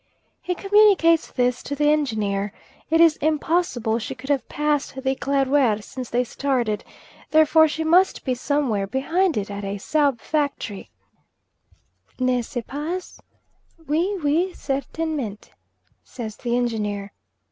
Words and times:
He 0.41 0.55
communicates 0.55 1.29
this 1.29 1.61
to 1.61 1.75
the 1.75 1.91
Engineer; 1.91 2.51
it 2.89 2.99
is 2.99 3.17
impossible 3.17 3.99
she 3.99 4.15
could 4.15 4.31
have 4.31 4.49
passed 4.49 4.95
the 4.95 5.15
Eclaireur 5.15 5.83
since 5.83 6.09
they 6.09 6.23
started, 6.23 6.83
therefore 7.29 7.67
she 7.67 7.83
must 7.83 8.25
be 8.25 8.33
some 8.33 8.67
where 8.69 8.87
behind 8.87 9.37
at 9.37 9.51
a 9.63 9.77
subfactory, 9.77 10.89
"N'est 12.19 12.47
ce 12.49 12.63
pas?" 12.65 13.21
"Oui, 13.87 14.17
oui, 14.23 14.51
certainement," 14.55 15.51
says 16.03 16.35
the 16.37 16.57
Engineer. 16.57 17.13